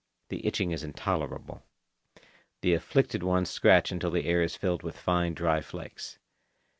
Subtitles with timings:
[0.29, 1.61] The itching is intolerable.
[2.61, 6.17] The afflicted ones scratch until the air is filled with fine dry flakes.